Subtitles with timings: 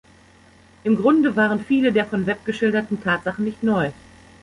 [0.83, 3.91] Im Grunde waren viele der von Webb geschilderten Tatsachen nicht neu.